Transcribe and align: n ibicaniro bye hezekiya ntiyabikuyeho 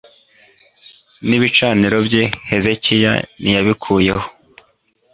n 1.27 1.29
ibicaniro 1.37 1.97
bye 2.07 2.23
hezekiya 2.49 3.13
ntiyabikuyeho 3.41 4.25